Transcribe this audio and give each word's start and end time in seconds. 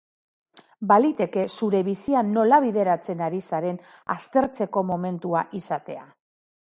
Baliteke 0.91 1.41
zure 1.57 1.81
bizia 1.89 2.23
nola 2.29 2.59
bideratzen 2.65 3.21
ari 3.27 3.41
zaren 3.49 3.77
aztertzeko 4.15 4.83
momentua 4.93 5.45
izatea. 5.61 6.07